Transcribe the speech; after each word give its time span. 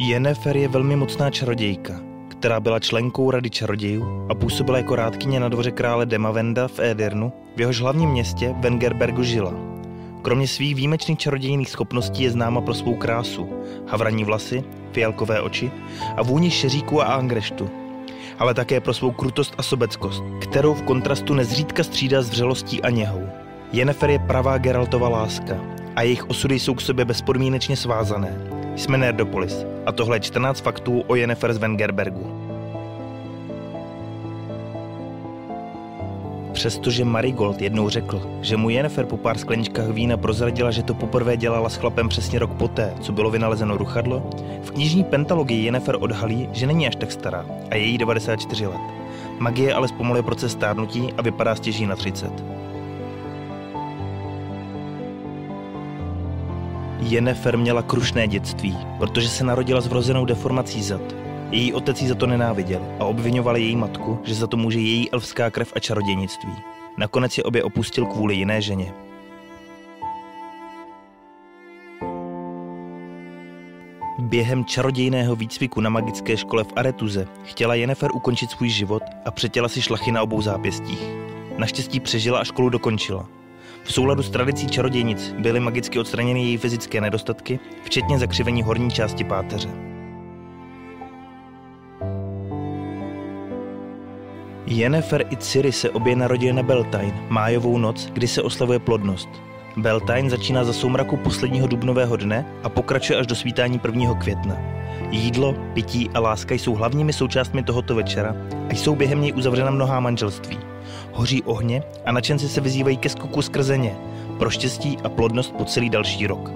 Yennefer 0.00 0.56
je 0.56 0.68
velmi 0.68 0.96
mocná 0.96 1.30
čarodějka, 1.30 2.00
která 2.28 2.60
byla 2.60 2.78
členkou 2.78 3.30
Rady 3.30 3.50
čarodějů 3.50 4.26
a 4.30 4.34
působila 4.34 4.78
jako 4.78 4.96
rádkyně 4.96 5.40
na 5.40 5.48
dvoře 5.48 5.70
krále 5.70 6.06
Demavenda 6.06 6.68
v 6.68 6.80
Edirnu, 6.80 7.32
v 7.56 7.60
jehož 7.60 7.80
hlavním 7.80 8.10
městě 8.10 8.54
Vengerbergu 8.58 9.22
žila. 9.22 9.54
Kromě 10.22 10.48
svých 10.48 10.74
výjimečných 10.74 11.18
čarodějných 11.18 11.70
schopností 11.70 12.22
je 12.22 12.30
známa 12.30 12.60
pro 12.60 12.74
svou 12.74 12.94
krásu, 12.94 13.48
havraní 13.86 14.24
vlasy, 14.24 14.64
fialkové 14.92 15.40
oči 15.40 15.70
a 16.16 16.22
vůni 16.22 16.50
šeříku 16.50 17.02
a 17.02 17.04
angreštu, 17.04 17.70
ale 18.38 18.54
také 18.54 18.80
pro 18.80 18.94
svou 18.94 19.10
krutost 19.10 19.54
a 19.58 19.62
sobeckost, 19.62 20.24
kterou 20.40 20.74
v 20.74 20.82
kontrastu 20.82 21.34
nezřídka 21.34 21.84
střídá 21.84 22.22
s 22.22 22.30
vřelostí 22.30 22.82
a 22.82 22.90
něhou. 22.90 23.22
Yennefer 23.72 24.10
je 24.10 24.18
pravá 24.18 24.58
Geraltova 24.58 25.08
láska 25.08 25.60
a 25.96 26.02
jejich 26.02 26.30
osudy 26.30 26.58
jsou 26.58 26.74
k 26.74 26.80
sobě 26.80 27.04
bezpodmínečně 27.04 27.76
svázané. 27.76 28.57
Jsme 28.78 28.98
Nerdopolis 28.98 29.66
a 29.86 29.92
tohle 29.92 30.16
je 30.16 30.20
14 30.20 30.60
faktů 30.60 31.00
o 31.06 31.14
Yennefer 31.14 31.54
z 31.54 31.58
Wengerbergu. 31.58 32.48
Přestože 36.52 37.04
Marigold 37.04 37.62
jednou 37.62 37.88
řekl, 37.88 38.22
že 38.40 38.56
mu 38.56 38.70
Yennefer 38.70 39.06
po 39.06 39.16
pár 39.16 39.38
skleničkách 39.38 39.88
vína 39.88 40.16
prozradila, 40.16 40.70
že 40.70 40.82
to 40.82 40.94
poprvé 40.94 41.36
dělala 41.36 41.68
s 41.68 41.76
chlapem 41.76 42.08
přesně 42.08 42.38
rok 42.38 42.50
poté, 42.52 42.94
co 43.00 43.12
bylo 43.12 43.30
vynalezeno 43.30 43.76
ruchadlo, 43.76 44.30
v 44.62 44.70
knižní 44.70 45.04
pentalogii 45.04 45.64
Yennefer 45.64 45.96
odhalí, 46.00 46.48
že 46.52 46.66
není 46.66 46.88
až 46.88 46.96
tak 46.96 47.12
stará 47.12 47.46
a 47.70 47.74
je 47.74 47.82
jí 47.82 47.98
94 47.98 48.66
let. 48.66 48.80
Magie 49.38 49.74
ale 49.74 49.88
zpomaluje 49.88 50.22
proces 50.22 50.52
stárnutí 50.52 51.12
a 51.16 51.22
vypadá 51.22 51.54
stěží 51.54 51.86
na 51.86 51.96
30. 51.96 52.57
Jennefer 57.00 57.58
měla 57.58 57.82
krušné 57.82 58.28
dětství, 58.28 58.78
protože 58.98 59.28
se 59.28 59.44
narodila 59.44 59.80
s 59.80 59.86
vrozenou 59.86 60.24
deformací 60.24 60.82
zad. 60.82 61.14
Její 61.50 61.72
otec 61.72 62.02
ji 62.02 62.08
za 62.08 62.14
to 62.14 62.26
nenáviděl 62.26 62.80
a 63.00 63.04
obvinoval 63.04 63.56
její 63.56 63.76
matku, 63.76 64.18
že 64.24 64.34
za 64.34 64.46
to 64.46 64.56
může 64.56 64.78
její 64.78 65.10
elfská 65.10 65.50
krev 65.50 65.72
a 65.76 65.80
čarodějnictví. 65.80 66.52
Nakonec 66.96 67.38
je 67.38 67.44
obě 67.44 67.62
opustil 67.62 68.06
kvůli 68.06 68.34
jiné 68.34 68.62
ženě. 68.62 68.92
Během 74.18 74.64
čarodějného 74.64 75.36
výcviku 75.36 75.80
na 75.80 75.90
magické 75.90 76.36
škole 76.36 76.64
v 76.64 76.72
Aretuze 76.76 77.28
chtěla 77.44 77.74
Jennifer 77.74 78.10
ukončit 78.14 78.50
svůj 78.50 78.68
život 78.68 79.02
a 79.24 79.30
přetěla 79.30 79.68
si 79.68 79.82
šlachy 79.82 80.12
na 80.12 80.22
obou 80.22 80.42
zápěstích. 80.42 81.02
Naštěstí 81.58 82.00
přežila 82.00 82.38
a 82.38 82.44
školu 82.44 82.68
dokončila. 82.68 83.37
V 83.84 83.92
souladu 83.92 84.22
s 84.22 84.30
tradicí 84.30 84.66
čarodějnic 84.66 85.34
byly 85.38 85.60
magicky 85.60 85.98
odstraněny 85.98 86.44
její 86.44 86.56
fyzické 86.56 87.00
nedostatky, 87.00 87.58
včetně 87.82 88.18
zakřivení 88.18 88.62
horní 88.62 88.90
části 88.90 89.24
páteře. 89.24 89.68
Yennefer 94.66 95.26
i 95.30 95.36
Ciri 95.36 95.72
se 95.72 95.90
obě 95.90 96.16
narodily 96.16 96.52
na 96.52 96.62
Beltane, 96.62 97.26
májovou 97.28 97.78
noc, 97.78 98.06
kdy 98.12 98.28
se 98.28 98.42
oslavuje 98.42 98.78
plodnost. 98.78 99.28
Beltane 99.76 100.30
začíná 100.30 100.64
za 100.64 100.72
soumraku 100.72 101.16
posledního 101.16 101.66
dubnového 101.66 102.16
dne 102.16 102.46
a 102.62 102.68
pokračuje 102.68 103.18
až 103.18 103.26
do 103.26 103.34
svítání 103.34 103.80
1. 103.84 104.14
května. 104.14 104.56
Jídlo, 105.10 105.54
pití 105.74 106.10
a 106.14 106.20
láska 106.20 106.54
jsou 106.54 106.74
hlavními 106.74 107.12
součástmi 107.12 107.62
tohoto 107.62 107.94
večera 107.94 108.34
a 108.70 108.74
jsou 108.74 108.94
během 108.94 109.20
něj 109.20 109.32
uzavřena 109.36 109.70
mnohá 109.70 110.00
manželství 110.00 110.58
hoří 111.12 111.42
ohně 111.42 111.82
a 112.04 112.12
načenci 112.12 112.48
se 112.48 112.60
vyzývají 112.60 112.96
ke 112.96 113.08
skoku 113.08 113.42
skrze 113.42 113.78
ně, 113.78 113.96
pro 114.38 114.50
štěstí 114.50 114.98
a 115.04 115.08
plodnost 115.08 115.54
po 115.54 115.64
celý 115.64 115.90
další 115.90 116.26
rok. 116.26 116.50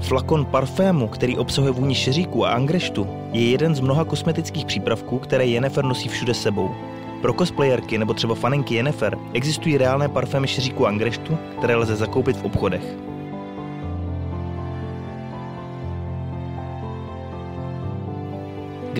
Flakon 0.00 0.44
parfému, 0.44 1.08
který 1.08 1.36
obsahuje 1.36 1.72
vůni 1.72 1.94
šeříku 1.94 2.46
a 2.46 2.50
angreštu, 2.50 3.06
je 3.32 3.50
jeden 3.50 3.74
z 3.74 3.80
mnoha 3.80 4.04
kosmetických 4.04 4.66
přípravků, 4.66 5.18
které 5.18 5.46
Jennifer 5.46 5.84
nosí 5.84 6.08
všude 6.08 6.34
sebou. 6.34 6.70
Pro 7.22 7.32
cosplayerky 7.32 7.98
nebo 7.98 8.14
třeba 8.14 8.34
faninky 8.34 8.74
Jennifer 8.74 9.18
existují 9.32 9.78
reálné 9.78 10.08
parfémy 10.08 10.48
šeříku 10.48 10.86
a 10.86 10.88
angreštu, 10.88 11.38
které 11.58 11.76
lze 11.76 11.96
zakoupit 11.96 12.36
v 12.36 12.44
obchodech. 12.44 12.96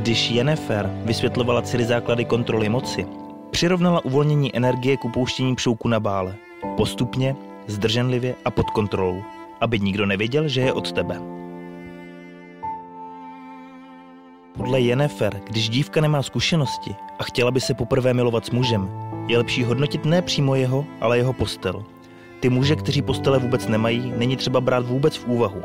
Když 0.07 0.31
Jennifer 0.31 0.91
vysvětlovala 1.05 1.63
celý 1.63 1.85
základy 1.85 2.25
kontroly 2.25 2.69
moci, 2.69 3.07
přirovnala 3.51 4.05
uvolnění 4.05 4.57
energie 4.57 4.97
k 4.97 5.05
upouštění 5.05 5.55
pšouku 5.57 5.89
na 5.89 6.01
bále. 6.01 6.35
Postupně, 6.77 7.37
zdrženlivě 7.67 8.35
a 8.45 8.51
pod 8.51 8.71
kontrolou, 8.71 9.23
aby 9.61 9.81
nikdo 9.81 10.07
nevěděl, 10.07 10.49
že 10.49 10.61
je 10.61 10.73
od 10.73 10.93
tebe. 10.93 11.21
Podle 14.57 14.81
Jennifer, 14.81 15.41
když 15.47 15.69
dívka 15.69 16.01
nemá 16.01 16.23
zkušenosti 16.23 16.95
a 17.19 17.23
chtěla 17.23 17.51
by 17.51 17.61
se 17.61 17.75
poprvé 17.75 18.15
milovat 18.15 18.47
s 18.47 18.51
mužem, 18.51 18.91
je 19.29 19.39
lepší 19.39 19.65
hodnotit 19.65 20.05
ne 20.05 20.23
přímo 20.23 20.55
jeho, 20.55 20.85
ale 21.01 21.19
jeho 21.19 21.33
postel. 21.33 21.85
Ty 22.41 22.49
muže, 22.49 22.77
kteří 22.77 23.03
postele 23.03 23.39
vůbec 23.39 23.69
nemají, 23.69 24.13
není 24.17 24.37
třeba 24.37 24.61
brát 24.61 24.87
vůbec 24.87 25.17
v 25.17 25.29
úvahu, 25.29 25.63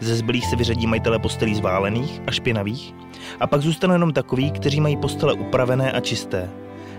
ze 0.00 0.16
zbylých 0.16 0.46
se 0.46 0.56
vyřadí 0.56 0.86
majitele 0.86 1.18
postelí 1.18 1.54
zválených 1.54 2.22
a 2.26 2.30
špinavých 2.30 2.94
a 3.40 3.46
pak 3.46 3.60
zůstanou 3.60 3.92
jenom 3.92 4.12
takoví, 4.12 4.50
kteří 4.50 4.80
mají 4.80 4.96
postele 4.96 5.32
upravené 5.32 5.92
a 5.92 6.00
čisté. 6.00 6.50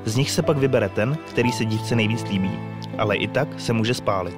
Z 0.05 0.15
nich 0.15 0.31
se 0.31 0.41
pak 0.41 0.57
vybere 0.57 0.89
ten, 0.89 1.17
který 1.29 1.51
se 1.51 1.65
dívce 1.65 1.95
nejvíc 1.95 2.23
líbí, 2.29 2.51
ale 2.97 3.15
i 3.15 3.27
tak 3.27 3.59
se 3.59 3.73
může 3.73 3.93
spálit. 3.93 4.37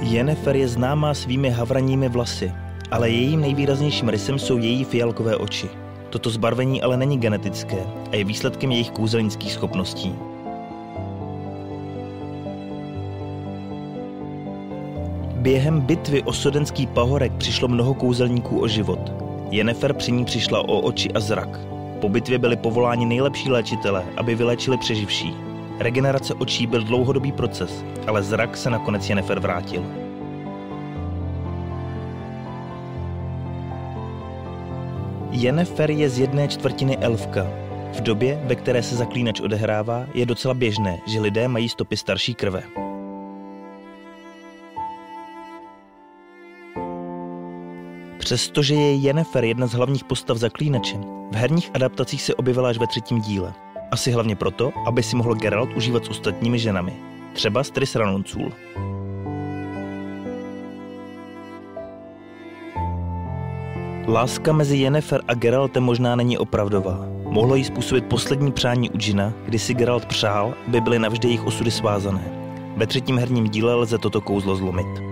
Jennifer 0.00 0.56
je 0.56 0.68
známá 0.68 1.14
svými 1.14 1.50
havraními 1.50 2.08
vlasy, 2.08 2.52
ale 2.90 3.10
jejím 3.10 3.40
nejvýraznějším 3.40 4.08
rysem 4.08 4.38
jsou 4.38 4.58
její 4.58 4.84
fialkové 4.84 5.36
oči. 5.36 5.68
Toto 6.10 6.30
zbarvení 6.30 6.82
ale 6.82 6.96
není 6.96 7.18
genetické 7.18 7.86
a 8.12 8.16
je 8.16 8.24
výsledkem 8.24 8.72
jejich 8.72 8.90
kouzelnických 8.90 9.52
schopností. 9.52 10.35
Během 15.46 15.80
bitvy 15.80 16.22
o 16.22 16.32
Sodenský 16.32 16.86
pahorek 16.86 17.32
přišlo 17.32 17.68
mnoho 17.68 17.94
kouzelníků 17.94 18.60
o 18.60 18.68
život. 18.68 19.12
Jennifer 19.50 19.92
při 19.92 20.12
ní 20.12 20.24
přišla 20.24 20.68
o 20.68 20.80
oči 20.80 21.12
a 21.12 21.20
zrak. 21.20 21.60
Po 22.00 22.08
bitvě 22.08 22.38
byli 22.38 22.56
povoláni 22.56 23.06
nejlepší 23.06 23.50
léčitelé, 23.50 24.04
aby 24.16 24.34
vylečili 24.34 24.76
přeživší. 24.76 25.34
Regenerace 25.78 26.34
očí 26.34 26.66
byl 26.66 26.84
dlouhodobý 26.84 27.32
proces, 27.32 27.84
ale 28.06 28.22
zrak 28.22 28.56
se 28.56 28.70
nakonec 28.70 29.08
Jennifer 29.08 29.40
vrátil. 29.40 29.84
Jennifer 35.30 35.90
je 35.90 36.10
z 36.10 36.18
jedné 36.18 36.48
čtvrtiny 36.48 36.98
elfka. 36.98 37.46
V 37.92 38.00
době, 38.00 38.40
ve 38.44 38.54
které 38.54 38.82
se 38.82 38.96
zaklínač 38.96 39.40
odehrává, 39.40 40.06
je 40.14 40.26
docela 40.26 40.54
běžné, 40.54 40.98
že 41.06 41.20
lidé 41.20 41.48
mají 41.48 41.68
stopy 41.68 41.96
starší 41.96 42.34
krve. 42.34 42.85
Přestože 48.26 48.74
je 48.74 48.94
Jennifer 48.94 49.44
jedna 49.44 49.66
z 49.66 49.72
hlavních 49.72 50.04
postav 50.04 50.36
zaklínače, 50.36 50.96
v 51.32 51.34
herních 51.34 51.70
adaptacích 51.74 52.22
se 52.22 52.34
objevila 52.34 52.68
až 52.68 52.78
ve 52.78 52.86
třetím 52.86 53.20
díle. 53.20 53.54
Asi 53.90 54.10
hlavně 54.10 54.36
proto, 54.36 54.72
aby 54.86 55.02
si 55.02 55.16
mohl 55.16 55.34
Geralt 55.34 55.76
užívat 55.76 56.04
s 56.04 56.08
ostatními 56.08 56.58
ženami. 56.58 56.92
Třeba 57.32 57.64
s 57.64 57.70
Tris 57.70 57.94
Ranoncůl. 57.94 58.52
Láska 64.08 64.52
mezi 64.52 64.76
Jennifer 64.76 65.22
a 65.28 65.34
Geraltem 65.34 65.82
možná 65.82 66.16
není 66.16 66.38
opravdová. 66.38 67.06
Mohlo 67.28 67.54
jí 67.54 67.64
způsobit 67.64 68.04
poslední 68.04 68.52
přání 68.52 68.90
u 68.90 68.96
Gina, 68.96 69.32
kdy 69.44 69.58
si 69.58 69.74
Geralt 69.74 70.06
přál, 70.06 70.54
aby 70.68 70.80
byly 70.80 70.98
navždy 70.98 71.28
jejich 71.28 71.46
osudy 71.46 71.70
svázané. 71.70 72.32
Ve 72.76 72.86
třetím 72.86 73.18
herním 73.18 73.48
díle 73.48 73.74
lze 73.74 73.98
toto 73.98 74.20
kouzlo 74.20 74.56
zlomit. 74.56 75.05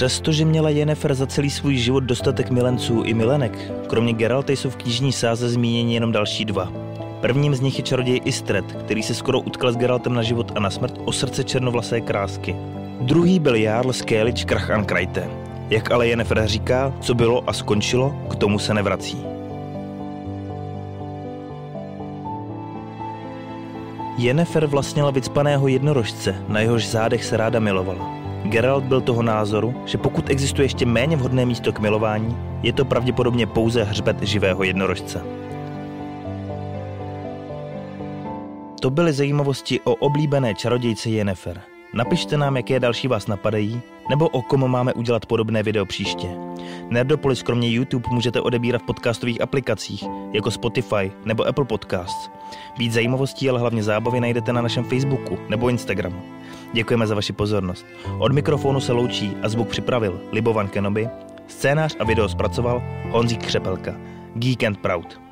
Přestože 0.00 0.44
měla 0.44 0.70
Jennifer 0.70 1.14
za 1.14 1.26
celý 1.26 1.50
svůj 1.50 1.76
život 1.76 2.00
dostatek 2.00 2.50
milenců 2.50 3.02
i 3.02 3.14
milenek, 3.14 3.72
kromě 3.86 4.12
Geralta 4.12 4.52
jsou 4.52 4.70
v 4.70 4.76
knižní 4.76 5.12
sáze 5.12 5.48
zmíněni 5.48 5.94
jenom 5.94 6.12
další 6.12 6.44
dva. 6.44 6.72
Prvním 7.20 7.54
z 7.54 7.60
nich 7.60 7.78
je 7.78 7.84
čaroděj 7.84 8.20
Istred, 8.24 8.64
který 8.72 9.02
se 9.02 9.14
skoro 9.14 9.40
utkal 9.40 9.72
s 9.72 9.76
Geraltem 9.76 10.14
na 10.14 10.22
život 10.22 10.52
a 10.54 10.60
na 10.60 10.70
smrt 10.70 10.94
o 11.04 11.12
srdce 11.12 11.44
černovlasé 11.44 12.00
krásky. 12.00 12.56
Druhý 13.00 13.38
byl 13.38 13.54
Jarl 13.54 13.92
Skélič 13.92 14.44
Krachan 14.44 14.84
Krajte. 14.84 15.30
Jak 15.70 15.90
ale 15.90 16.08
Jennifer 16.08 16.46
říká, 16.46 16.92
co 17.00 17.14
bylo 17.14 17.50
a 17.50 17.52
skončilo, 17.52 18.14
k 18.30 18.36
tomu 18.36 18.58
se 18.58 18.74
nevrací. 18.74 19.18
Jennifer 24.18 24.66
vlastnila 24.66 25.10
vycpaného 25.10 25.68
jednorožce, 25.68 26.44
na 26.48 26.60
jehož 26.60 26.88
zádech 26.88 27.24
se 27.24 27.36
ráda 27.36 27.60
milovala. 27.60 28.19
Geralt 28.44 28.84
byl 28.84 29.00
toho 29.00 29.22
názoru, 29.22 29.74
že 29.86 29.98
pokud 29.98 30.30
existuje 30.30 30.64
ještě 30.64 30.86
méně 30.86 31.16
vhodné 31.16 31.46
místo 31.46 31.72
k 31.72 31.78
milování, 31.78 32.36
je 32.62 32.72
to 32.72 32.84
pravděpodobně 32.84 33.46
pouze 33.46 33.84
hřbet 33.84 34.22
živého 34.22 34.62
jednorožce. 34.62 35.24
To 38.80 38.90
byly 38.90 39.12
zajímavosti 39.12 39.80
o 39.80 39.94
oblíbené 39.94 40.54
čarodějce 40.54 41.10
Jennifer. 41.10 41.60
Napište 41.94 42.36
nám, 42.36 42.56
jaké 42.56 42.80
další 42.80 43.08
vás 43.08 43.26
napadají, 43.26 43.80
nebo 44.10 44.28
o 44.28 44.42
kom 44.42 44.70
máme 44.70 44.94
udělat 44.94 45.26
podobné 45.26 45.62
video 45.62 45.86
příště. 45.86 46.28
Nerdopolis 46.88 47.42
kromě 47.42 47.70
YouTube 47.70 48.08
můžete 48.10 48.40
odebírat 48.40 48.82
v 48.82 48.84
podcastových 48.84 49.40
aplikacích, 49.40 50.04
jako 50.32 50.50
Spotify 50.50 51.12
nebo 51.24 51.46
Apple 51.46 51.64
Podcasts. 51.64 52.30
Být 52.78 52.92
zajímavostí, 52.92 53.50
ale 53.50 53.60
hlavně 53.60 53.82
zábavy 53.82 54.20
najdete 54.20 54.52
na 54.52 54.62
našem 54.62 54.84
Facebooku 54.84 55.38
nebo 55.48 55.68
Instagramu. 55.68 56.22
Děkujeme 56.72 57.06
za 57.06 57.14
vaši 57.14 57.32
pozornost. 57.32 57.86
Od 58.18 58.32
mikrofonu 58.32 58.80
se 58.80 58.92
loučí 58.92 59.36
a 59.42 59.48
zvuk 59.48 59.68
připravil 59.68 60.20
Libovan 60.32 60.68
Kenobi, 60.68 61.08
scénář 61.46 61.96
a 61.98 62.04
video 62.04 62.28
zpracoval 62.28 62.82
Honzík 63.10 63.46
Křepelka. 63.46 63.96
Geek 64.34 64.64
and 64.64 64.78
Proud. 64.78 65.29